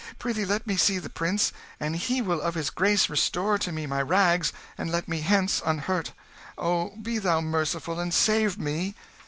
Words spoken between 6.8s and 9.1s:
be thou merciful, and save me!"